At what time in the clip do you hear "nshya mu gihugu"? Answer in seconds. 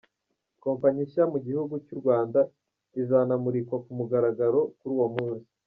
1.07-1.73